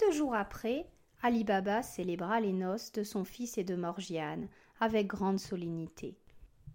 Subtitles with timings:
[0.00, 0.86] De jours après,
[1.22, 4.48] Ali Baba célébra les noces de son fils et de Morgiane
[4.80, 6.16] avec grande solennité.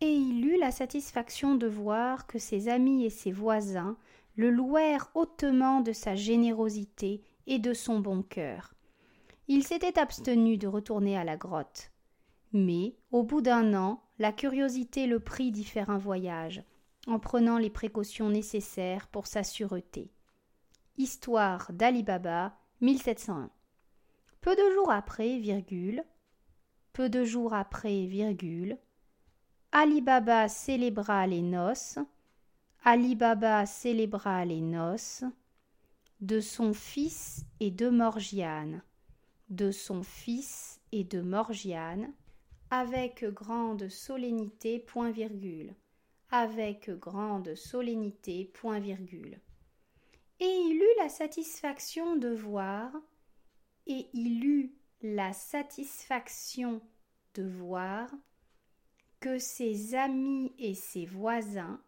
[0.00, 3.96] Et il eut la satisfaction de voir que ses amis et ses voisins
[4.36, 8.74] le louèrent hautement de sa générosité et de son bon cœur.
[9.48, 11.90] Il s'était abstenu de retourner à la grotte.
[12.52, 16.62] Mais, au bout d'un an, la curiosité le prit d'y faire un voyage,
[17.08, 20.12] en prenant les précautions nécessaires pour sa sûreté.
[20.98, 23.50] Histoire d'Ali Baba, 1701.
[24.40, 26.04] Peu de jours après, virgule,
[26.92, 28.78] peu de jours après, virgule,
[29.72, 31.98] Ali Baba célébra les noces,
[32.84, 35.24] Ali Baba célébra les noces
[36.20, 38.82] de son fils et de Morgiane,
[39.50, 42.12] de son fils et de Morgiane,
[42.70, 45.74] avec grande solennité, point virgule,
[46.30, 49.40] avec grande solennité, point virgule.
[50.40, 52.92] Et il eut la satisfaction de voir,
[53.86, 56.80] et il eut la satisfaction
[57.34, 58.10] de voir
[59.20, 61.80] que ses amis et ses voisins,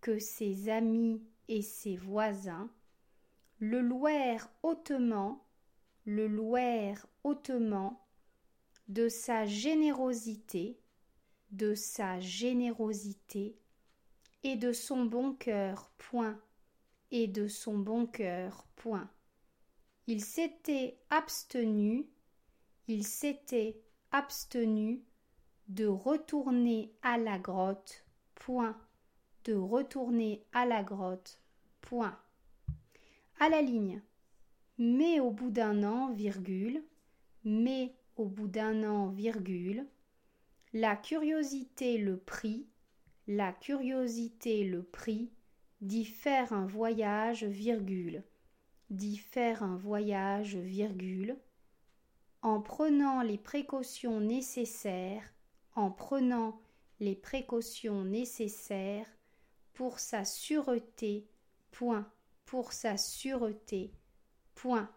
[0.00, 2.70] que ses amis et ses voisins
[3.58, 5.46] le louèrent hautement,
[6.04, 8.06] le louèrent hautement
[8.88, 10.78] de sa générosité,
[11.50, 13.58] de sa générosité
[14.42, 16.40] et de son bon cœur, point,
[17.10, 19.08] et de son bon cœur, point.
[20.06, 22.06] Il s'était abstenu,
[22.88, 23.80] il s'était
[24.12, 25.02] abstenu
[25.68, 28.04] de retourner à la grotte,
[28.34, 28.76] point,
[29.44, 31.40] de retourner à la grotte,
[31.80, 32.18] point.
[33.40, 34.00] À la ligne.
[34.78, 36.82] Mais au bout d'un an, virgule,
[37.44, 39.86] mais au bout d'un an, virgule,
[40.72, 42.66] la curiosité le prit,
[43.26, 45.30] la curiosité le prit
[45.80, 48.24] d'y faire un voyage, virgule,
[48.90, 51.36] d'y faire un voyage, virgule,
[52.42, 55.34] en prenant les précautions nécessaires,
[55.74, 56.60] en prenant
[57.00, 59.08] les précautions nécessaires
[59.74, 61.28] pour sa sûreté,
[61.70, 62.10] point,
[62.46, 63.92] pour sa sûreté,
[64.54, 64.90] point.